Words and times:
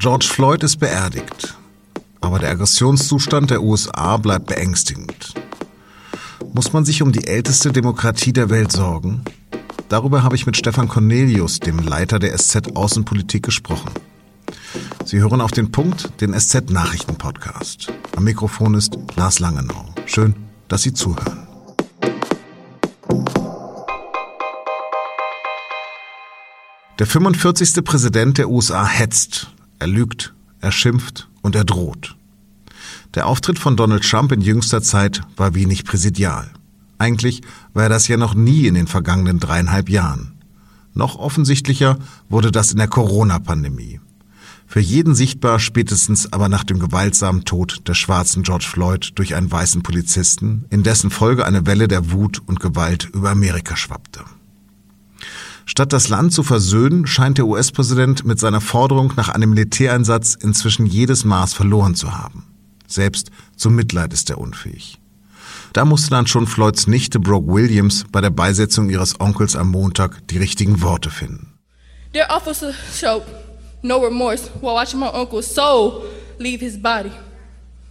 George 0.00 0.26
Floyd 0.26 0.62
ist 0.62 0.78
beerdigt, 0.78 1.58
aber 2.22 2.38
der 2.38 2.52
Aggressionszustand 2.52 3.50
der 3.50 3.62
USA 3.62 4.16
bleibt 4.16 4.46
beängstigend. 4.46 5.34
Muss 6.54 6.72
man 6.72 6.86
sich 6.86 7.02
um 7.02 7.12
die 7.12 7.26
älteste 7.26 7.70
Demokratie 7.70 8.32
der 8.32 8.48
Welt 8.48 8.72
sorgen? 8.72 9.20
Darüber 9.90 10.22
habe 10.22 10.36
ich 10.36 10.46
mit 10.46 10.56
Stefan 10.56 10.88
Cornelius, 10.88 11.60
dem 11.60 11.80
Leiter 11.80 12.18
der 12.18 12.34
SZ 12.34 12.74
Außenpolitik, 12.74 13.42
gesprochen. 13.42 13.90
Sie 15.04 15.18
hören 15.18 15.42
auf 15.42 15.50
den 15.50 15.70
Punkt 15.70 16.10
den 16.22 16.32
SZ 16.32 16.70
Nachrichten 16.70 17.16
Podcast. 17.16 17.92
Am 18.16 18.24
Mikrofon 18.24 18.72
ist 18.72 18.96
Lars 19.16 19.38
Langenau. 19.38 19.84
Schön, 20.06 20.34
dass 20.68 20.80
Sie 20.80 20.94
zuhören. 20.94 21.46
Der 26.98 27.06
45. 27.06 27.84
Präsident 27.84 28.38
der 28.38 28.48
USA 28.48 28.86
hetzt, 28.86 29.50
er 29.80 29.88
lügt, 29.88 30.34
er 30.60 30.72
schimpft 30.72 31.28
und 31.42 31.56
er 31.56 31.64
droht. 31.64 32.16
Der 33.14 33.26
Auftritt 33.26 33.58
von 33.58 33.76
Donald 33.76 34.08
Trump 34.08 34.30
in 34.30 34.40
jüngster 34.40 34.82
Zeit 34.82 35.22
war 35.36 35.54
wenig 35.54 35.84
präsidial. 35.84 36.50
Eigentlich 36.98 37.40
war 37.72 37.84
er 37.84 37.88
das 37.88 38.06
ja 38.08 38.16
noch 38.16 38.34
nie 38.34 38.66
in 38.66 38.74
den 38.74 38.86
vergangenen 38.86 39.40
dreieinhalb 39.40 39.88
Jahren. 39.88 40.32
Noch 40.94 41.16
offensichtlicher 41.16 41.98
wurde 42.28 42.52
das 42.52 42.72
in 42.72 42.78
der 42.78 42.88
Corona-Pandemie. 42.88 44.00
Für 44.66 44.80
jeden 44.80 45.16
sichtbar 45.16 45.58
spätestens 45.58 46.32
aber 46.32 46.48
nach 46.48 46.62
dem 46.62 46.78
gewaltsamen 46.78 47.44
Tod 47.44 47.88
des 47.88 47.98
schwarzen 47.98 48.44
George 48.44 48.66
Floyd 48.70 49.12
durch 49.16 49.34
einen 49.34 49.50
weißen 49.50 49.82
Polizisten, 49.82 50.66
in 50.70 50.84
dessen 50.84 51.10
Folge 51.10 51.44
eine 51.44 51.66
Welle 51.66 51.88
der 51.88 52.12
Wut 52.12 52.40
und 52.46 52.60
Gewalt 52.60 53.08
über 53.12 53.30
Amerika 53.30 53.76
schwappte. 53.76 54.20
Statt 55.70 55.92
das 55.92 56.08
Land 56.08 56.32
zu 56.32 56.42
versöhnen, 56.42 57.06
scheint 57.06 57.38
der 57.38 57.46
US-Präsident 57.46 58.24
mit 58.24 58.40
seiner 58.40 58.60
Forderung 58.60 59.12
nach 59.14 59.28
einem 59.28 59.50
Militäreinsatz 59.50 60.34
inzwischen 60.34 60.84
jedes 60.84 61.24
Maß 61.24 61.54
verloren 61.54 61.94
zu 61.94 62.12
haben. 62.18 62.44
Selbst 62.88 63.30
zum 63.54 63.76
Mitleid 63.76 64.12
ist 64.12 64.30
er 64.30 64.38
unfähig. 64.38 64.98
Da 65.72 65.84
musste 65.84 66.10
dann 66.10 66.26
schon 66.26 66.48
Floyds 66.48 66.88
Nichte 66.88 67.20
Brooke 67.20 67.46
Williams 67.46 68.04
bei 68.10 68.20
der 68.20 68.30
Beisetzung 68.30 68.90
ihres 68.90 69.20
Onkels 69.20 69.54
am 69.54 69.70
Montag 69.70 70.26
die 70.26 70.38
richtigen 70.38 70.82
Worte 70.82 71.08
finden. 71.08 71.52
Der 72.14 72.28
officer 72.36 72.72
showed 72.92 73.22
no 73.82 73.98
remorse 73.98 74.50
while 74.60 74.74
watching 74.74 74.98
my 74.98 75.06
uncle's 75.14 75.46
soul 75.54 76.02
leave 76.40 76.58
his 76.58 76.76
body. 76.82 77.12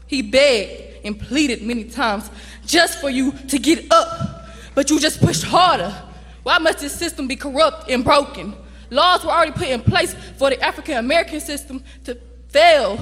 He 0.05 0.21
begged 0.21 1.05
and 1.05 1.17
pleaded 1.17 1.65
many 1.65 1.85
times 1.85 2.25
just 2.67 2.95
for 2.95 3.09
you 3.09 3.31
to 3.47 3.57
get 3.57 3.85
up, 3.89 4.49
but 4.75 4.89
you 4.89 4.99
just 4.99 5.21
pushed 5.21 5.45
harder. 5.45 6.08
Why 6.43 6.57
must 6.57 6.79
this 6.79 6.93
system 6.93 7.27
be 7.27 7.35
corrupt 7.35 7.89
and 7.89 8.03
broken? 8.03 8.53
Laws 8.89 9.23
were 9.23 9.31
already 9.31 9.51
put 9.51 9.67
in 9.67 9.81
place 9.81 10.13
for 10.37 10.49
the 10.49 10.61
African 10.63 10.97
American 10.97 11.39
system 11.39 11.83
to 12.05 12.17
fail. 12.49 12.99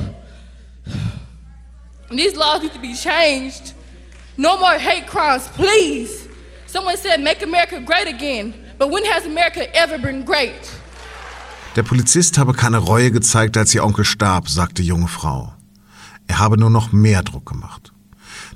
And 2.10 2.20
these 2.20 2.36
laws 2.36 2.62
need 2.62 2.74
to 2.74 2.80
be 2.80 2.94
changed. 2.94 3.74
No 4.38 4.58
more 4.60 4.78
hate 4.78 5.08
crimes, 5.08 5.48
please. 5.50 6.28
Someone 6.68 6.98
said, 6.98 7.22
make 7.22 7.42
America 7.42 7.80
great 7.80 8.08
again. 8.08 8.54
But 8.78 8.92
when 8.92 9.06
has 9.06 9.26
America 9.26 9.74
ever 9.76 9.98
been 9.98 10.24
great? 10.24 10.72
Der 11.76 11.84
Polizist 11.84 12.38
habe 12.38 12.54
keine 12.54 12.78
Reue 12.80 13.12
gezeigt, 13.12 13.58
als 13.58 13.74
ihr 13.74 13.84
Onkel 13.84 14.04
starb, 14.04 14.50
sagte 14.50 14.82
junge 14.82 15.08
Frau. 15.08 15.54
Er 16.28 16.40
habe 16.40 16.58
nur 16.58 16.70
noch 16.70 16.92
mehr 16.92 17.24
Druck 17.24 17.46
gemacht. 17.46 17.94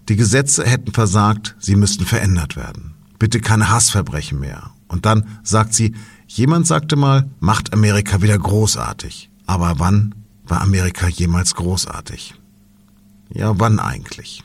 Die 0.10 0.16
Gesetze 0.16 0.66
hätten 0.66 0.92
versagt, 0.92 1.56
sie 1.60 1.76
müssten 1.76 2.06
verändert 2.06 2.56
werden. 2.56 2.96
Bitte 3.22 3.40
keine 3.40 3.70
Hassverbrechen 3.70 4.40
mehr. 4.40 4.72
Und 4.88 5.06
dann 5.06 5.28
sagt 5.44 5.76
sie, 5.76 5.94
jemand 6.26 6.66
sagte 6.66 6.96
mal, 6.96 7.30
macht 7.40 7.72
Amerika 7.72 8.24
wieder 8.24 8.36
großartig. 8.36 9.30
Aber 9.46 9.76
wann 9.78 10.16
war 10.44 10.62
Amerika 10.62 11.08
jemals 11.08 11.54
großartig? 11.54 12.34
Ja, 13.32 13.60
wann 13.60 13.78
eigentlich? 13.78 14.44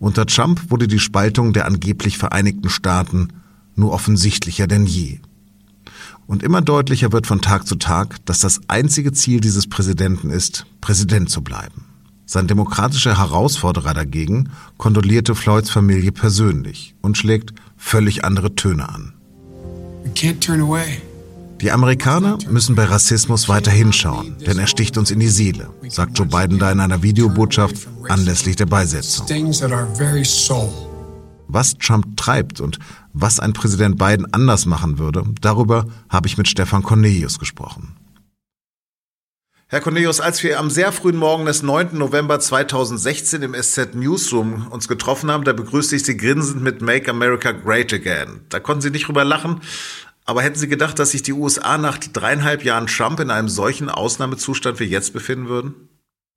Unter 0.00 0.26
Trump 0.26 0.72
wurde 0.72 0.88
die 0.88 0.98
Spaltung 0.98 1.52
der 1.52 1.66
angeblich 1.66 2.18
Vereinigten 2.18 2.68
Staaten 2.68 3.28
nur 3.76 3.92
offensichtlicher 3.92 4.66
denn 4.66 4.84
je. 4.84 5.20
Und 6.26 6.42
immer 6.42 6.62
deutlicher 6.62 7.12
wird 7.12 7.28
von 7.28 7.40
Tag 7.40 7.68
zu 7.68 7.76
Tag, 7.76 8.16
dass 8.26 8.40
das 8.40 8.60
einzige 8.66 9.12
Ziel 9.12 9.38
dieses 9.38 9.68
Präsidenten 9.68 10.30
ist, 10.30 10.66
Präsident 10.80 11.30
zu 11.30 11.42
bleiben. 11.42 11.84
Sein 12.30 12.46
demokratischer 12.46 13.16
Herausforderer 13.16 13.94
dagegen 13.94 14.50
kondolierte 14.76 15.34
Floyds 15.34 15.70
Familie 15.70 16.12
persönlich 16.12 16.94
und 17.00 17.16
schlägt 17.16 17.54
völlig 17.78 18.24
andere 18.24 18.54
Töne 18.54 18.88
an. 18.88 19.14
Die 21.60 21.72
Amerikaner 21.72 22.38
müssen 22.48 22.76
bei 22.76 22.84
Rassismus 22.84 23.48
weiter 23.48 23.70
hinschauen, 23.70 24.36
denn 24.46 24.58
er 24.58 24.66
sticht 24.66 24.96
uns 24.96 25.10
in 25.10 25.18
die 25.18 25.28
Seele, 25.28 25.70
sagt 25.88 26.16
Joe 26.16 26.26
Biden 26.26 26.58
da 26.58 26.70
in 26.70 26.78
einer 26.78 27.02
Videobotschaft 27.02 27.88
anlässlich 28.08 28.56
der 28.56 28.66
Beisetzung. 28.66 29.26
Was 31.48 31.78
Trump 31.78 32.16
treibt 32.16 32.60
und 32.60 32.78
was 33.12 33.40
ein 33.40 33.54
Präsident 33.54 33.98
Biden 33.98 34.32
anders 34.32 34.66
machen 34.66 34.98
würde, 34.98 35.24
darüber 35.40 35.86
habe 36.08 36.28
ich 36.28 36.36
mit 36.38 36.46
Stefan 36.46 36.82
Cornelius 36.82 37.38
gesprochen. 37.38 37.96
Herr 39.70 39.82
Cornelius, 39.82 40.20
als 40.20 40.42
wir 40.42 40.58
am 40.58 40.70
sehr 40.70 40.92
frühen 40.92 41.18
Morgen 41.18 41.44
des 41.44 41.62
9. 41.62 41.88
November 41.92 42.40
2016 42.40 43.42
im 43.42 43.52
SZ 43.52 43.94
Newsroom 43.94 44.66
uns 44.70 44.88
getroffen 44.88 45.30
haben, 45.30 45.44
da 45.44 45.52
begrüßte 45.52 45.94
ich 45.94 46.04
Sie 46.04 46.16
grinsend 46.16 46.62
mit 46.62 46.80
Make 46.80 47.10
America 47.10 47.52
Great 47.52 47.92
Again. 47.92 48.40
Da 48.48 48.60
konnten 48.60 48.80
Sie 48.80 48.90
nicht 48.90 49.08
drüber 49.08 49.24
lachen, 49.24 49.60
aber 50.24 50.40
hätten 50.40 50.58
Sie 50.58 50.68
gedacht, 50.68 50.98
dass 50.98 51.10
sich 51.10 51.22
die 51.22 51.34
USA 51.34 51.76
nach 51.76 51.98
dreieinhalb 51.98 52.64
Jahren 52.64 52.86
Trump 52.86 53.20
in 53.20 53.30
einem 53.30 53.50
solchen 53.50 53.90
Ausnahmezustand 53.90 54.80
wie 54.80 54.84
jetzt 54.84 55.12
befinden 55.12 55.50
würden? 55.50 55.74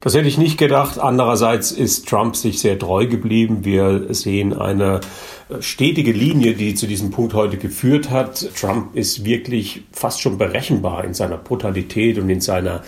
Das 0.02 0.16
hätte 0.16 0.28
ich 0.28 0.38
nicht 0.38 0.58
gedacht. 0.58 1.00
Andererseits 1.00 1.72
ist 1.72 2.10
Trump 2.10 2.36
sich 2.36 2.60
sehr 2.60 2.78
treu 2.80 3.06
geblieben. 3.06 3.64
Wir 3.64 4.14
sehen 4.14 4.52
eine 4.52 5.00
äh, 5.48 5.62
stetige 5.62 6.12
Linie, 6.12 6.56
die 6.56 6.76
zu 6.76 6.86
diesem 6.86 7.12
Punkt 7.12 7.34
heute 7.34 7.58
geführt 7.58 8.10
hat. 8.10 8.50
Trump 8.60 8.96
ist 8.96 9.24
wirklich 9.24 9.84
fast 9.94 10.20
schon 10.20 10.38
berechenbar 10.38 11.06
in 11.06 11.14
seiner 11.14 11.38
Brutalität 11.38 12.18
und 12.18 12.30
in 12.30 12.42
seiner 12.42 12.82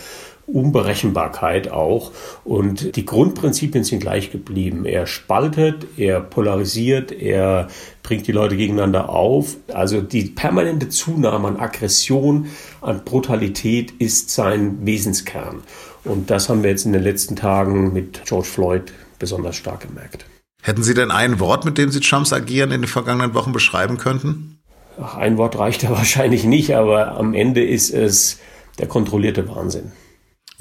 Unberechenbarkeit 0.46 1.72
auch. 1.72 2.12
Und 2.44 2.96
die 2.96 3.06
Grundprinzipien 3.06 3.84
sind 3.84 4.00
gleich 4.00 4.32
geblieben. 4.32 4.86
Er 4.86 5.08
spaltet, 5.08 5.86
er 5.98 6.20
polarisiert, 6.20 7.12
er 7.12 7.68
bringt 8.04 8.28
die 8.28 8.32
Leute 8.32 8.58
gegeneinander 8.58 9.10
auf. 9.10 9.56
Also 9.74 10.02
die 10.02 10.26
permanente 10.26 10.90
Zunahme 10.90 11.48
an 11.48 11.58
Aggression, 11.58 12.48
an 12.82 13.04
Brutalität 13.06 13.92
ist 14.00 14.30
sein 14.30 14.86
Wesenskern. 14.86 15.64
Und 16.04 16.30
das 16.30 16.50
haben 16.50 16.64
wir 16.64 16.70
jetzt 16.70 16.86
in 16.86 16.94
den 16.94 17.04
letzten 17.04 17.36
Tagen 17.36 17.94
mit 17.94 18.26
George 18.26 18.48
Floyd 18.48 18.94
besonders 19.20 19.56
stark 19.56 19.88
gemerkt. 19.88 20.26
Hätten 20.62 20.84
Sie 20.84 20.94
denn 20.94 21.12
ein 21.12 21.40
Wort, 21.40 21.66
mit 21.66 21.78
dem 21.78 21.92
Sie 21.92 22.00
Trumps 22.00 22.34
Agieren 22.34 22.72
in 22.72 22.82
den 22.82 22.90
vergangenen 22.90 23.34
Wochen 23.34 23.54
beschreiben 23.54 23.98
könnten? 23.98 24.60
Ach, 25.02 25.16
ein 25.16 25.38
Wort 25.38 25.58
reicht 25.58 25.84
da 25.84 25.90
wahrscheinlich 25.92 26.44
nicht, 26.44 26.76
aber 26.76 27.18
am 27.18 27.34
Ende 27.34 27.64
ist 27.64 27.90
es 27.90 28.40
der 28.80 28.88
kontrollierte 28.88 29.48
Wahnsinn. 29.48 29.92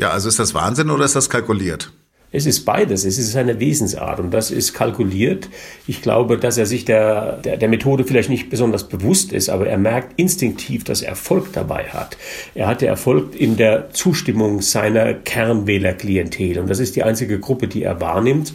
Ja, 0.03 0.11
also 0.11 0.29
ist 0.29 0.41
das 0.41 0.53
Wahnsinn 0.53 0.91
oder 0.91 1.05
ist 1.05 1.15
das 1.15 1.31
kalkuliert? 1.31 1.93
Es 2.33 2.45
ist 2.45 2.65
beides. 2.65 3.05
Es 3.05 3.19
ist 3.19 3.31
seine 3.31 3.61
Wesensart 3.61 4.19
und 4.19 4.33
das 4.33 4.51
ist 4.51 4.73
kalkuliert. 4.73 5.49
Ich 5.87 6.03
glaube, 6.03 6.39
dass 6.39 6.59
er 6.59 6.67
sich 6.67 6.85
der, 6.85 7.37
der, 7.37 7.57
der, 7.57 7.69
Methode 7.69 8.03
vielleicht 8.03 8.29
nicht 8.29 8.51
besonders 8.51 8.89
bewusst 8.89 9.33
ist, 9.33 9.49
aber 9.49 9.69
er 9.69 9.79
merkt 9.79 10.19
instinktiv, 10.19 10.83
dass 10.83 11.03
er 11.03 11.11
Erfolg 11.11 11.53
dabei 11.53 11.85
hat. 11.85 12.17
Er 12.57 12.67
hatte 12.67 12.89
Erfolg 12.89 13.39
in 13.39 13.57
der 13.57 13.91
Zustimmung 13.91 14.61
seiner 14.61 15.15
Kernwählerklientel 15.15 16.59
und 16.59 16.69
das 16.69 16.81
ist 16.81 16.97
die 16.97 17.05
einzige 17.05 17.39
Gruppe, 17.39 17.69
die 17.69 17.85
er 17.85 18.01
wahrnimmt. 18.01 18.55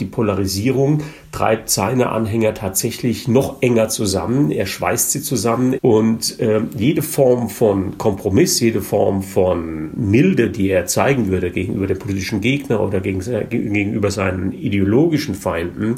Die 0.00 0.06
Polarisierung 0.06 1.02
treibt 1.32 1.70
seine 1.70 2.10
Anhänger 2.10 2.54
tatsächlich 2.54 3.28
noch 3.28 3.62
enger 3.62 3.88
zusammen. 3.88 4.50
Er 4.50 4.66
schweißt 4.66 5.12
sie 5.12 5.22
zusammen 5.22 5.78
und 5.82 6.40
äh, 6.40 6.60
jede 6.76 7.02
Form 7.02 7.48
von 7.48 7.98
Kompromiss, 7.98 8.60
jede 8.60 8.80
Form 8.80 9.22
von 9.22 9.90
Milde, 9.94 10.50
die 10.50 10.70
er 10.70 10.86
zeigen 10.86 11.28
würde 11.28 11.50
gegenüber 11.50 11.86
dem 11.86 11.98
politischen 11.98 12.40
Gegner 12.40 12.80
oder 12.80 13.00
gegen, 13.00 13.20
gegenüber 13.50 14.10
seinen 14.10 14.52
ideologischen 14.52 15.34
Feinden, 15.34 15.96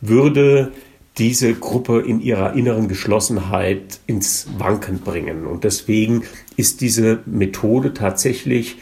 würde 0.00 0.72
diese 1.16 1.54
Gruppe 1.54 2.00
in 2.00 2.20
ihrer 2.20 2.54
inneren 2.54 2.88
Geschlossenheit 2.88 4.00
ins 4.06 4.46
Wanken 4.58 5.00
bringen. 5.00 5.46
Und 5.46 5.64
deswegen 5.64 6.22
ist 6.56 6.80
diese 6.80 7.20
Methode 7.26 7.92
tatsächlich 7.92 8.76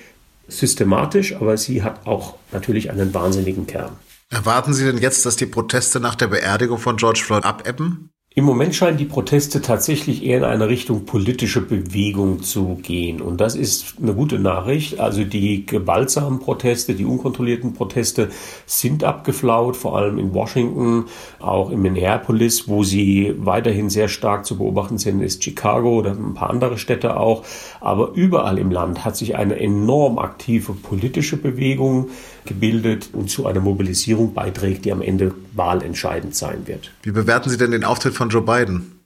systematisch, 0.49 1.35
aber 1.37 1.57
sie 1.57 1.83
hat 1.83 2.07
auch 2.07 2.35
natürlich 2.53 2.91
einen 2.91 3.15
wahnsinnigen 3.15 3.67
Kern. 3.67 3.93
Erwarten 4.29 4.75
Sie 4.75 4.85
denn 4.85 4.99
jetzt, 4.99 5.25
dass 5.25 5.37
die 5.37 5.47
Proteste 5.47 6.01
nach 6.01 6.15
der 6.15 6.27
Beerdigung 6.27 6.79
von 6.79 6.97
George 6.97 7.23
Floyd 7.25 7.45
abebben? 7.45 8.11
Im 8.39 8.45
Moment 8.45 8.75
scheinen 8.75 8.99
die 8.99 9.07
Proteste 9.07 9.63
tatsächlich 9.63 10.23
eher 10.23 10.37
in 10.37 10.45
eine 10.45 10.69
Richtung 10.69 11.07
politische 11.07 11.63
Bewegung 11.63 12.43
zu 12.43 12.75
gehen. 12.75 13.23
Und 13.23 13.41
das 13.41 13.55
ist 13.57 13.95
eine 13.99 14.13
gute 14.13 14.39
Nachricht. 14.39 15.01
Also 15.01 15.25
die 15.25 15.65
gewaltsamen 15.65 16.39
Proteste, 16.39 16.93
die 16.93 17.07
unkontrollierten 17.07 17.73
Proteste 17.73 18.29
sind 18.67 19.05
abgeflaut, 19.05 19.75
vor 19.75 19.97
allem 19.97 20.19
in 20.19 20.35
Washington, 20.35 21.07
auch 21.39 21.71
in 21.71 21.81
Minneapolis, 21.81 22.69
wo 22.69 22.85
sie 22.85 23.35
weiterhin 23.39 23.89
sehr 23.89 24.09
stark 24.09 24.45
zu 24.45 24.59
beobachten 24.59 24.99
sind, 24.99 25.23
ist 25.23 25.43
Chicago 25.43 25.97
oder 26.01 26.11
ein 26.11 26.35
paar 26.35 26.51
andere 26.51 26.77
Städte 26.77 27.17
auch. 27.17 27.43
Aber 27.81 28.13
überall 28.13 28.59
im 28.59 28.71
Land 28.71 29.07
hat 29.07 29.17
sich 29.17 29.37
eine 29.37 29.59
enorm 29.59 30.19
aktive 30.19 30.75
politische 30.75 31.39
Bewegung 31.39 32.11
gebildet 32.45 33.09
und 33.15 33.31
zu 33.31 33.47
einer 33.47 33.61
Mobilisierung 33.61 34.35
beiträgt, 34.35 34.85
die 34.85 34.93
am 34.93 35.01
Ende 35.01 35.33
wahlentscheidend 35.55 36.35
sein 36.35 36.67
wird. 36.67 36.93
Wie 37.03 37.11
bewerten 37.11 37.51
Sie 37.51 37.57
denn 37.57 37.71
den 37.71 37.85
Auftritt 37.85 38.15
von 38.15 38.26
Joe 38.29 38.43
Biden? 38.43 38.97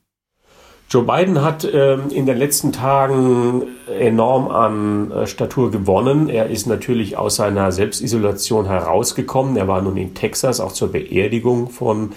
Joe 0.91 1.05
Biden 1.05 1.41
hat 1.41 1.69
ähm, 1.73 2.09
in 2.11 2.27
den 2.27 2.37
letzten 2.37 2.73
Tagen 2.73 3.63
enorm 3.87 4.49
an 4.49 5.13
äh, 5.13 5.27
Statur 5.29 5.71
gewonnen. 5.71 6.29
Er 6.29 6.51
ist 6.51 6.67
natürlich 6.67 7.17
aus 7.17 7.37
seiner 7.37 7.71
Selbstisolation 7.71 8.67
herausgekommen. 8.67 9.57
Er 9.57 9.69
war 9.69 9.83
nun 9.83 9.97
in 9.97 10.15
Texas 10.15 10.59
auch 10.59 10.73
zur 10.73 10.91
Beerdigung 10.91 11.71
von 11.71 12.11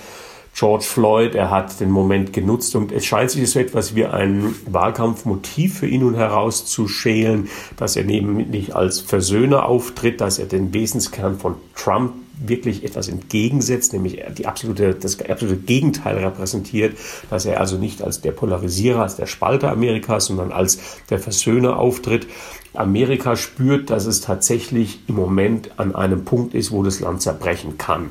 George 0.56 0.86
Floyd. 0.86 1.36
Er 1.36 1.52
hat 1.52 1.80
den 1.80 1.92
Moment 1.92 2.34
genutzt 2.34 2.76
und 2.76 2.92
es 2.92 3.06
scheint 3.06 3.30
sich 3.30 3.48
so 3.52 3.60
etwas 3.60 3.96
wie 3.96 4.06
ein 4.06 4.56
Wahlkampfmotiv 4.66 5.78
für 5.78 5.88
ihn 5.88 6.02
nun 6.02 6.16
herauszuschälen, 6.16 7.50
dass 7.78 7.96
er 7.96 8.06
nämlich 8.06 8.76
als 8.76 9.02
Versöhner 9.02 9.68
auftritt, 9.68 10.20
dass 10.20 10.40
er 10.40 10.48
den 10.48 10.74
Wesenskern 10.74 11.38
von 11.38 11.56
Trump 11.76 12.14
wirklich 12.48 12.84
etwas 12.84 13.08
entgegensetzt, 13.08 13.94
nämlich 13.94 14.22
die 14.38 14.46
absolute, 14.46 14.96
das 14.96 15.20
absolute 15.20 15.58
Gegenteil 15.62 16.18
repräsentiert, 16.18 16.98
dass 17.30 17.46
er 17.46 17.60
also 17.60 17.78
nicht 17.78 18.02
als 18.02 18.22
der 18.22 18.32
Polarisierer, 18.32 19.02
als 19.02 19.16
der 19.16 19.26
Spalter 19.26 19.72
Amerikas, 19.72 20.26
sondern 20.26 20.52
als 20.52 20.80
der 21.10 21.20
Versöhner 21.20 21.78
auftritt. 21.78 22.28
Amerika 22.74 23.36
spürt, 23.36 23.90
dass 23.90 24.06
es 24.06 24.22
tatsächlich 24.22 25.00
im 25.08 25.16
Moment 25.16 25.72
an 25.78 25.96
einem 25.96 26.26
Punkt 26.26 26.54
ist, 26.54 26.72
wo 26.72 26.84
das 26.84 27.00
Land 27.00 27.22
zerbrechen 27.22 27.78
kann. 27.78 28.10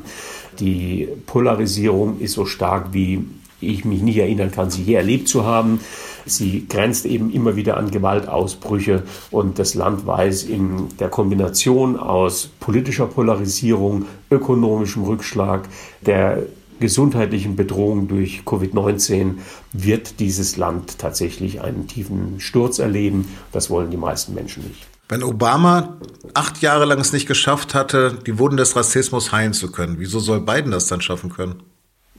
Die 0.61 1.09
Polarisierung 1.27 2.21
ist 2.21 2.33
so 2.33 2.45
stark, 2.45 2.93
wie 2.93 3.25
ich 3.63 3.85
mich 3.85 4.03
nie 4.03 4.19
erinnern 4.19 4.51
kann, 4.51 4.71
sie 4.71 4.83
je 4.83 4.95
erlebt 4.95 5.29
zu 5.29 5.45
haben. 5.45 5.81
Sie 6.25 6.67
grenzt 6.69 7.05
eben 7.07 7.33
immer 7.33 7.57
wieder 7.57 7.77
an 7.77 7.91
Gewaltausbrüche 7.91 9.03
und 9.31 9.59
das 9.59 9.75
Land 9.75 10.07
weiß 10.07 10.45
in 10.45 10.89
der 11.01 11.09
Kombination 11.09 11.97
aus 11.97 12.51
politischer 12.61 13.07
Polarisierung, 13.07 14.07
ökonomischem 14.31 15.03
Rückschlag, 15.03 15.69
der 16.07 16.45
gesundheitlichen 16.83 17.55
Bedrohung 17.57 18.09
durch 18.09 18.43
Covid-19 18.45 19.35
wird 19.73 20.19
dieses 20.21 20.57
Land 20.57 20.99
tatsächlich 20.99 21.61
einen 21.61 21.87
tiefen 21.87 22.41
Sturz 22.41 22.81
erleben. 22.81 23.29
Das 23.53 23.71
wollen 23.71 23.91
die 23.91 23.97
meisten 23.97 24.35
Menschen 24.35 24.65
nicht. 24.65 24.87
Wenn 25.09 25.23
Obama 25.23 25.99
acht 26.35 26.61
Jahre 26.63 26.85
lang 26.85 26.99
es 26.99 27.13
nicht 27.13 27.27
geschafft 27.27 27.75
hatte, 27.75 28.19
die 28.27 28.39
Wunden 28.39 28.57
des 28.57 28.75
Rassismus 28.75 29.31
heilen 29.31 29.53
zu 29.53 29.71
können, 29.71 29.97
wieso 29.99 30.21
soll 30.21 30.41
Biden 30.41 30.73
das 30.73 30.87
dann 30.87 31.01
schaffen 31.01 31.31
können? 31.31 31.63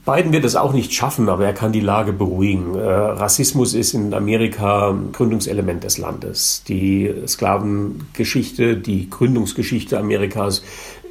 Biden 0.04 0.32
wird 0.32 0.44
es 0.44 0.54
auch 0.54 0.74
nicht 0.74 0.92
schaffen, 0.92 1.30
aber 1.30 1.46
er 1.46 1.54
kann 1.54 1.72
die 1.72 1.80
Lage 1.80 2.12
beruhigen. 2.12 2.74
Äh, 2.74 2.82
Rassismus 2.82 3.72
ist 3.72 3.94
in 3.94 4.12
Amerika 4.12 4.94
Gründungselement 5.12 5.82
des 5.82 5.96
Landes. 5.96 6.62
Die 6.68 7.10
Sklavengeschichte, 7.26 8.76
die 8.76 9.08
Gründungsgeschichte 9.08 9.98
Amerikas 9.98 10.62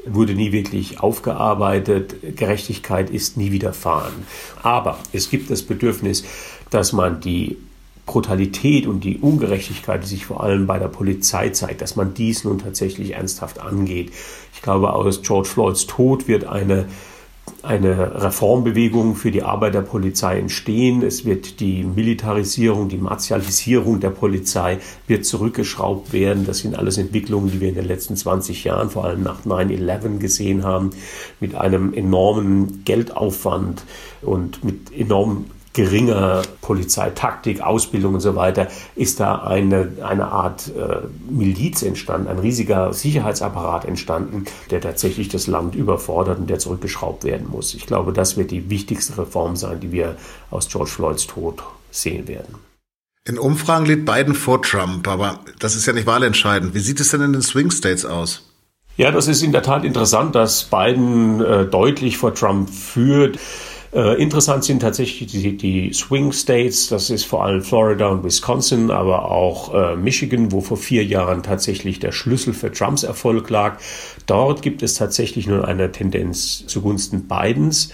wurde 0.05 0.35
nie 0.35 0.51
wirklich 0.51 0.99
aufgearbeitet. 0.99 2.35
Gerechtigkeit 2.35 3.09
ist 3.09 3.35
nie 3.35 3.51
widerfahren. 3.51 4.13
Aber 4.61 4.99
es 5.11 5.31
gibt 5.31 5.49
das 5.49 5.63
Bedürfnis, 5.63 6.23
dass 6.69 6.93
man 6.93 7.19
die 7.19 7.57
Brutalität 8.05 8.85
und 8.85 9.03
die 9.03 9.17
Ungerechtigkeit, 9.17 10.03
die 10.03 10.07
sich 10.07 10.25
vor 10.25 10.43
allem 10.43 10.67
bei 10.67 10.77
der 10.77 10.89
Polizei 10.89 11.49
zeigt, 11.49 11.81
dass 11.81 11.95
man 11.95 12.13
dies 12.13 12.43
nun 12.43 12.59
tatsächlich 12.59 13.13
ernsthaft 13.13 13.59
angeht. 13.59 14.11
Ich 14.53 14.61
glaube, 14.61 14.93
aus 14.93 15.21
George 15.23 15.47
Floyds 15.47 15.87
Tod 15.87 16.27
wird 16.27 16.45
eine 16.45 16.85
eine 17.63 18.21
Reformbewegung 18.21 19.15
für 19.15 19.31
die 19.31 19.41
Arbeit 19.41 19.73
der 19.73 19.81
Polizei 19.81 20.37
entstehen. 20.37 21.01
Es 21.01 21.23
wird 21.23 21.61
die 21.61 21.83
Militarisierung, 21.83 22.89
die 22.89 22.97
Martialisierung 22.97 24.01
der 24.01 24.09
Polizei 24.09 24.79
wird 25.07 25.25
zurückgeschraubt 25.25 26.11
werden. 26.11 26.45
Das 26.45 26.59
sind 26.59 26.77
alles 26.77 26.97
Entwicklungen, 26.97 27.49
die 27.51 27.61
wir 27.61 27.69
in 27.69 27.75
den 27.75 27.85
letzten 27.85 28.17
20 28.17 28.65
Jahren, 28.65 28.89
vor 28.89 29.05
allem 29.05 29.23
nach 29.23 29.45
9-11 29.45 30.17
gesehen 30.19 30.63
haben, 30.63 30.89
mit 31.39 31.55
einem 31.55 31.93
enormen 31.93 32.83
Geldaufwand 32.83 33.83
und 34.21 34.63
mit 34.65 34.91
enormen 34.97 35.45
geringer 35.73 36.43
Polizeitaktik, 36.61 37.61
Ausbildung 37.61 38.13
und 38.13 38.19
so 38.19 38.35
weiter, 38.35 38.67
ist 38.95 39.19
da 39.19 39.41
eine, 39.41 39.91
eine 40.03 40.27
Art 40.27 40.71
äh, 40.75 41.07
Miliz 41.29 41.81
entstanden, 41.81 42.27
ein 42.27 42.39
riesiger 42.39 42.93
Sicherheitsapparat 42.93 43.85
entstanden, 43.85 44.45
der 44.69 44.81
tatsächlich 44.81 45.29
das 45.29 45.47
Land 45.47 45.75
überfordert 45.75 46.37
und 46.37 46.49
der 46.49 46.59
zurückgeschraubt 46.59 47.23
werden 47.23 47.47
muss. 47.49 47.73
Ich 47.73 47.87
glaube, 47.87 48.13
das 48.13 48.37
wird 48.37 48.51
die 48.51 48.69
wichtigste 48.69 49.17
Reform 49.17 49.55
sein, 49.55 49.79
die 49.79 49.91
wir 49.91 50.15
aus 50.51 50.69
George 50.69 50.91
Floyds 50.91 51.27
Tod 51.27 51.63
sehen 51.91 52.27
werden. 52.27 52.55
In 53.25 53.39
Umfragen 53.39 53.85
liegt 53.85 54.05
Biden 54.05 54.35
vor 54.35 54.61
Trump, 54.61 55.07
aber 55.07 55.39
das 55.59 55.75
ist 55.75 55.85
ja 55.85 55.93
nicht 55.93 56.05
wahlentscheidend. 56.05 56.73
Wie 56.73 56.79
sieht 56.79 56.99
es 56.99 57.09
denn 57.09 57.21
in 57.21 57.33
den 57.33 57.41
Swing 57.41 57.71
States 57.71 58.05
aus? 58.05 58.49
Ja, 58.95 59.09
das 59.09 59.27
ist 59.27 59.41
in 59.41 59.51
der 59.51 59.63
Tat 59.63 59.85
interessant, 59.85 60.35
dass 60.35 60.65
Biden 60.65 61.41
äh, 61.41 61.65
deutlich 61.65 62.17
vor 62.17 62.35
Trump 62.35 62.69
führt. 62.69 63.39
Äh, 63.93 64.19
interessant 64.19 64.63
sind 64.63 64.81
tatsächlich 64.81 65.31
die, 65.31 65.55
die, 65.55 65.93
Swing 65.93 66.31
States, 66.31 66.87
das 66.87 67.11
ist 67.11 67.25
vor 67.25 67.45
allem 67.45 67.61
Florida 67.61 68.07
und 68.07 68.23
Wisconsin, 68.23 68.89
aber 68.89 69.29
auch 69.29 69.71
äh, 69.73 69.95
Michigan, 69.95 70.51
wo 70.51 70.61
vor 70.61 70.77
vier 70.77 71.05
Jahren 71.05 71.43
tatsächlich 71.43 71.99
der 71.99 72.11
Schlüssel 72.11 72.55
für 72.55 72.71
Trumps 72.71 73.03
Erfolg 73.03 73.51
lag. 73.51 73.77
Dort 74.25 74.63
gibt 74.63 74.81
es 74.81 74.95
tatsächlich 74.95 75.45
nur 75.45 75.67
eine 75.67 75.91
Tendenz 75.91 76.65
zugunsten 76.65 77.27
Bidens. 77.27 77.89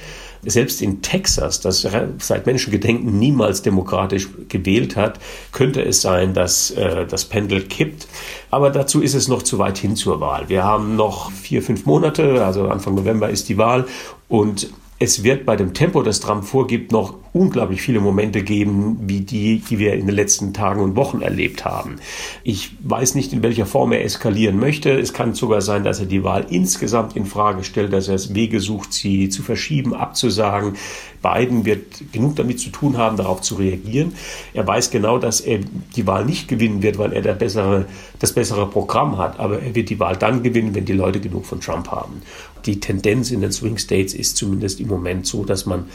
Selbst 0.45 0.81
in 0.81 1.01
Texas, 1.01 1.59
das 1.59 1.85
seit 2.19 2.45
Menschengedenken 2.45 3.19
niemals 3.19 3.61
demokratisch 3.61 4.29
gewählt 4.47 4.95
hat, 4.95 5.19
könnte 5.51 5.81
es 5.81 6.01
sein, 6.01 6.33
dass 6.33 6.71
äh, 6.71 7.05
das 7.07 7.25
Pendel 7.25 7.63
kippt. 7.63 8.07
Aber 8.49 8.69
dazu 8.69 9.01
ist 9.01 9.15
es 9.15 9.27
noch 9.27 9.43
zu 9.43 9.59
weit 9.59 9.77
hin 9.77 9.97
zur 9.97 10.21
Wahl. 10.21 10.47
Wir 10.47 10.63
haben 10.63 10.95
noch 10.95 11.29
vier, 11.29 11.61
fünf 11.61 11.85
Monate, 11.85 12.45
also 12.45 12.69
Anfang 12.69 12.95
November 12.95 13.29
ist 13.29 13.49
die 13.49 13.57
Wahl 13.57 13.85
und 14.29 14.69
es 15.01 15.23
wird 15.23 15.45
bei 15.45 15.55
dem 15.55 15.73
Tempo, 15.73 16.03
das 16.03 16.19
Trump 16.19 16.43
vorgibt, 16.43 16.91
noch 16.91 17.15
unglaublich 17.31 17.81
viele 17.81 18.01
Momente 18.01 18.43
geben, 18.43 18.97
wie 19.03 19.21
die, 19.21 19.59
die 19.59 19.79
wir 19.79 19.93
in 19.93 20.07
den 20.07 20.15
letzten 20.15 20.53
Tagen 20.53 20.81
und 20.81 20.97
Wochen 20.97 21.21
erlebt 21.21 21.63
haben. 21.63 21.97
Ich 22.43 22.71
weiß 22.83 23.15
nicht, 23.15 23.31
in 23.31 23.41
welcher 23.41 23.65
Form 23.65 23.93
er 23.93 24.03
eskalieren 24.03 24.59
möchte. 24.59 24.91
Es 24.91 25.13
kann 25.13 25.33
sogar 25.33 25.61
sein, 25.61 25.85
dass 25.85 26.01
er 26.01 26.05
die 26.05 26.25
Wahl 26.25 26.47
insgesamt 26.49 27.15
in 27.15 27.25
Frage 27.25 27.63
stellt, 27.63 27.93
dass 27.93 28.09
er 28.09 28.19
Wege 28.35 28.59
sucht, 28.59 28.91
sie 28.91 29.29
zu 29.29 29.41
verschieben, 29.41 29.93
abzusagen. 29.93 30.73
Biden 31.21 31.65
wird 31.65 32.11
genug 32.11 32.35
damit 32.35 32.59
zu 32.59 32.69
tun 32.69 32.97
haben, 32.97 33.17
darauf 33.17 33.41
zu 33.41 33.55
reagieren. 33.55 34.13
Er 34.53 34.65
weiß 34.65 34.89
genau, 34.89 35.17
dass 35.17 35.41
er 35.41 35.59
die 35.95 36.07
Wahl 36.07 36.25
nicht 36.25 36.47
gewinnen 36.47 36.81
wird, 36.81 36.97
weil 36.97 37.13
er 37.13 37.21
der 37.21 37.33
bessere, 37.33 37.85
das 38.19 38.33
bessere 38.33 38.67
Programm 38.67 39.17
hat. 39.17 39.39
Aber 39.39 39.61
er 39.61 39.75
wird 39.75 39.89
die 39.89 39.99
Wahl 39.99 40.17
dann 40.17 40.43
gewinnen, 40.43 40.75
wenn 40.75 40.85
die 40.85 40.93
Leute 40.93 41.19
genug 41.19 41.45
von 41.45 41.61
Trump 41.61 41.89
haben. 41.91 42.21
Die 42.65 42.79
Tendenz 42.79 43.31
in 43.31 43.41
den 43.41 43.51
Swing 43.51 43.77
States 43.77 44.13
ist 44.13 44.37
zumindest 44.37 44.79
im 44.79 44.87
Moment 44.87 45.25
so, 45.25 45.43
dass 45.43 45.65
man 45.65 45.85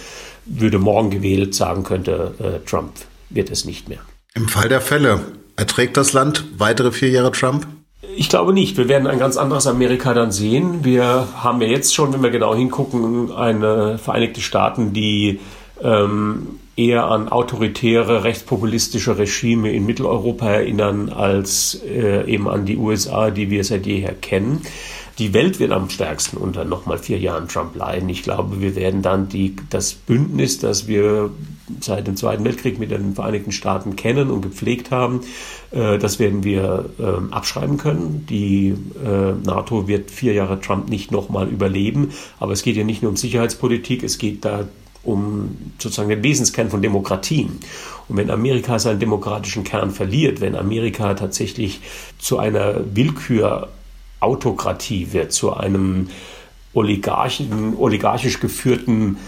würde 0.44 0.78
morgen 0.78 1.10
gewählt 1.10 1.54
sagen 1.54 1.84
könnte, 1.84 2.34
äh, 2.38 2.68
Trump 2.68 2.92
wird 3.30 3.50
es 3.50 3.64
nicht 3.64 3.88
mehr. 3.88 3.98
Im 4.34 4.48
Fall 4.48 4.68
der 4.68 4.80
Fälle, 4.80 5.20
erträgt 5.56 5.96
das 5.96 6.12
Land 6.12 6.44
weitere 6.58 6.92
vier 6.92 7.10
Jahre 7.10 7.32
Trump? 7.32 7.66
Ich 8.16 8.28
glaube 8.28 8.52
nicht. 8.52 8.76
Wir 8.76 8.88
werden 8.88 9.06
ein 9.06 9.18
ganz 9.18 9.36
anderes 9.36 9.66
Amerika 9.66 10.14
dann 10.14 10.30
sehen. 10.30 10.84
Wir 10.84 11.28
haben 11.36 11.60
ja 11.62 11.68
jetzt 11.68 11.94
schon, 11.94 12.12
wenn 12.12 12.22
wir 12.22 12.30
genau 12.30 12.54
hingucken, 12.54 13.32
eine 13.32 13.98
Vereinigte 13.98 14.40
Staaten, 14.40 14.92
die 14.92 15.40
ähm, 15.82 16.60
eher 16.76 17.06
an 17.06 17.28
autoritäre, 17.28 18.24
rechtspopulistische 18.24 19.16
Regime 19.18 19.72
in 19.72 19.86
Mitteleuropa 19.86 20.48
erinnern, 20.48 21.08
als 21.08 21.80
äh, 21.84 22.24
eben 22.30 22.48
an 22.48 22.66
die 22.66 22.76
USA, 22.76 23.30
die 23.30 23.50
wir 23.50 23.64
seit 23.64 23.86
jeher 23.86 24.14
kennen. 24.14 24.62
Die 25.18 25.32
Welt 25.32 25.60
wird 25.60 25.70
am 25.70 25.90
stärksten 25.90 26.36
unter 26.38 26.64
nochmal 26.64 26.98
vier 26.98 27.18
Jahren 27.18 27.46
Trump 27.46 27.76
leiden. 27.76 28.08
Ich 28.08 28.24
glaube, 28.24 28.60
wir 28.60 28.74
werden 28.74 29.00
dann 29.00 29.28
die, 29.28 29.54
das 29.70 29.94
Bündnis, 29.94 30.58
das 30.58 30.88
wir 30.88 31.30
seit 31.80 32.06
dem 32.06 32.16
Zweiten 32.16 32.44
Weltkrieg 32.44 32.78
mit 32.78 32.90
den 32.90 33.14
Vereinigten 33.14 33.52
Staaten 33.52 33.94
kennen 33.94 34.30
und 34.30 34.42
gepflegt 34.42 34.90
haben, 34.90 35.20
äh, 35.70 35.98
das 35.98 36.18
werden 36.18 36.42
wir 36.42 36.90
äh, 36.98 37.32
abschreiben 37.32 37.76
können. 37.76 38.26
Die 38.28 38.74
äh, 39.04 39.32
NATO 39.44 39.86
wird 39.86 40.10
vier 40.10 40.32
Jahre 40.32 40.60
Trump 40.60 40.88
nicht 40.88 41.12
nochmal 41.12 41.48
überleben. 41.48 42.10
Aber 42.40 42.52
es 42.52 42.62
geht 42.62 42.76
ja 42.76 42.84
nicht 42.84 43.02
nur 43.02 43.10
um 43.10 43.16
Sicherheitspolitik, 43.16 44.02
es 44.02 44.18
geht 44.18 44.44
da 44.44 44.66
um 45.04 45.56
sozusagen 45.78 46.08
den 46.08 46.22
Wesenskern 46.22 46.70
von 46.70 46.82
Demokratien. 46.82 47.60
Und 48.08 48.16
wenn 48.16 48.30
Amerika 48.30 48.78
seinen 48.78 49.00
demokratischen 49.00 49.62
Kern 49.62 49.90
verliert, 49.90 50.40
wenn 50.40 50.56
Amerika 50.56 51.14
tatsächlich 51.14 51.80
zu 52.18 52.38
einer 52.38 52.80
Willkür 52.94 53.68
Autokratie 54.24 55.12
wird, 55.12 55.32
zu 55.32 55.54
einem 55.54 56.08
oligarchischen, 56.72 57.76
oligarchisch 57.76 58.40
geführten 58.40 59.18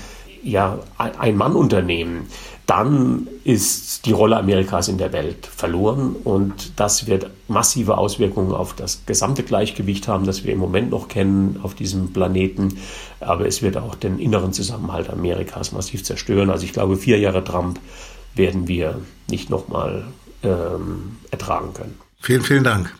ja, 0.42 0.78
Ein-Mann-Unternehmen, 0.98 2.26
dann 2.66 3.28
ist 3.44 4.06
die 4.06 4.12
Rolle 4.12 4.36
Amerikas 4.36 4.88
in 4.88 4.98
der 4.98 5.12
Welt 5.12 5.46
verloren 5.46 6.16
und 6.24 6.72
das 6.80 7.06
wird 7.06 7.30
massive 7.46 7.96
Auswirkungen 7.96 8.52
auf 8.52 8.74
das 8.74 9.02
gesamte 9.06 9.44
Gleichgewicht 9.44 10.08
haben, 10.08 10.26
das 10.26 10.44
wir 10.44 10.52
im 10.52 10.58
Moment 10.58 10.90
noch 10.90 11.06
kennen 11.06 11.60
auf 11.62 11.74
diesem 11.74 12.12
Planeten. 12.12 12.76
Aber 13.20 13.46
es 13.46 13.62
wird 13.62 13.76
auch 13.76 13.94
den 13.94 14.18
inneren 14.18 14.52
Zusammenhalt 14.52 15.10
Amerikas 15.10 15.70
massiv 15.70 16.02
zerstören. 16.02 16.50
Also 16.50 16.64
ich 16.64 16.72
glaube, 16.72 16.96
vier 16.96 17.18
Jahre 17.18 17.44
Trump 17.44 17.78
werden 18.34 18.66
wir 18.66 19.00
nicht 19.28 19.48
nochmal 19.48 20.04
ähm, 20.42 21.18
ertragen 21.30 21.72
können. 21.72 21.94
Vielen, 22.20 22.42
vielen 22.42 22.64
Dank. 22.64 22.92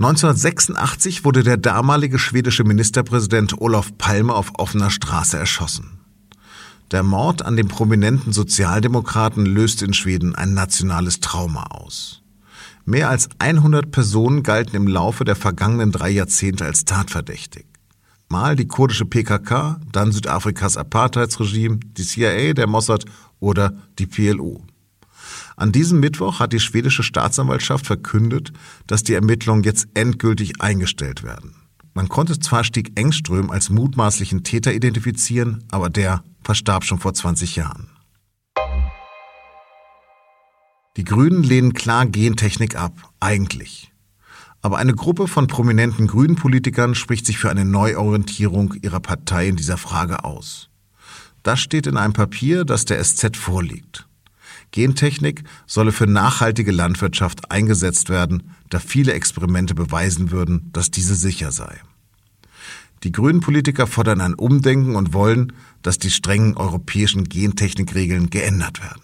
1986 0.00 1.26
wurde 1.26 1.42
der 1.42 1.58
damalige 1.58 2.18
schwedische 2.18 2.64
Ministerpräsident 2.64 3.60
Olof 3.60 3.98
Palme 3.98 4.32
auf 4.32 4.52
offener 4.56 4.88
Straße 4.88 5.36
erschossen. 5.36 6.00
Der 6.90 7.02
Mord 7.02 7.42
an 7.42 7.54
dem 7.54 7.68
prominenten 7.68 8.32
Sozialdemokraten 8.32 9.44
löste 9.44 9.84
in 9.84 9.92
Schweden 9.92 10.34
ein 10.34 10.54
nationales 10.54 11.20
Trauma 11.20 11.64
aus. 11.64 12.22
Mehr 12.86 13.10
als 13.10 13.28
100 13.40 13.90
Personen 13.90 14.42
galten 14.42 14.74
im 14.74 14.88
Laufe 14.88 15.24
der 15.24 15.36
vergangenen 15.36 15.92
drei 15.92 16.08
Jahrzehnte 16.08 16.64
als 16.64 16.86
tatverdächtig. 16.86 17.66
Mal 18.30 18.56
die 18.56 18.68
kurdische 18.68 19.04
PKK, 19.04 19.82
dann 19.92 20.12
Südafrikas 20.12 20.78
Apartheidsregime, 20.78 21.78
die 21.78 22.04
CIA, 22.04 22.54
der 22.54 22.68
Mossad 22.68 23.04
oder 23.38 23.74
die 23.98 24.06
PLO. 24.06 24.62
An 25.60 25.72
diesem 25.72 26.00
Mittwoch 26.00 26.40
hat 26.40 26.54
die 26.54 26.58
schwedische 26.58 27.02
Staatsanwaltschaft 27.02 27.86
verkündet, 27.86 28.50
dass 28.86 29.02
die 29.02 29.12
Ermittlungen 29.12 29.62
jetzt 29.62 29.88
endgültig 29.92 30.62
eingestellt 30.62 31.22
werden. 31.22 31.54
Man 31.92 32.08
konnte 32.08 32.40
zwar 32.40 32.64
Stieg 32.64 32.98
Engström 32.98 33.50
als 33.50 33.68
mutmaßlichen 33.68 34.42
Täter 34.42 34.72
identifizieren, 34.72 35.62
aber 35.70 35.90
der 35.90 36.24
verstarb 36.42 36.84
schon 36.84 36.98
vor 36.98 37.12
20 37.12 37.56
Jahren. 37.56 37.90
Die 40.96 41.04
Grünen 41.04 41.42
lehnen 41.42 41.74
klar 41.74 42.06
Gentechnik 42.06 42.76
ab, 42.76 42.94
eigentlich. 43.20 43.92
Aber 44.62 44.78
eine 44.78 44.94
Gruppe 44.94 45.28
von 45.28 45.46
prominenten 45.46 46.06
grünen 46.06 46.36
Politikern 46.36 46.94
spricht 46.94 47.26
sich 47.26 47.36
für 47.36 47.50
eine 47.50 47.66
Neuorientierung 47.66 48.76
ihrer 48.80 49.00
Partei 49.00 49.48
in 49.48 49.56
dieser 49.56 49.76
Frage 49.76 50.24
aus. 50.24 50.70
Das 51.42 51.60
steht 51.60 51.86
in 51.86 51.98
einem 51.98 52.14
Papier, 52.14 52.64
das 52.64 52.86
der 52.86 53.04
SZ 53.04 53.36
vorliegt. 53.36 54.06
Gentechnik 54.72 55.44
solle 55.66 55.92
für 55.92 56.06
nachhaltige 56.06 56.72
Landwirtschaft 56.72 57.50
eingesetzt 57.50 58.08
werden, 58.08 58.54
da 58.68 58.78
viele 58.78 59.12
Experimente 59.12 59.74
beweisen 59.74 60.30
würden, 60.30 60.70
dass 60.72 60.90
diese 60.90 61.14
sicher 61.14 61.52
sei. 61.52 61.80
Die 63.02 63.12
grünen 63.12 63.40
Politiker 63.40 63.86
fordern 63.86 64.20
ein 64.20 64.34
Umdenken 64.34 64.94
und 64.94 65.14
wollen, 65.14 65.54
dass 65.82 65.98
die 65.98 66.10
strengen 66.10 66.56
europäischen 66.56 67.24
Gentechnikregeln 67.24 68.28
geändert 68.28 68.82
werden. 68.82 69.00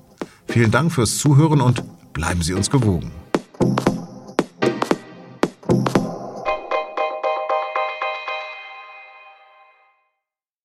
Vielen 0.46 0.70
Dank 0.70 0.90
fürs 0.90 1.18
Zuhören 1.18 1.60
und 1.60 1.84
bleiben 2.14 2.40
Sie 2.40 2.54
uns 2.54 2.70
gewogen. 2.70 3.10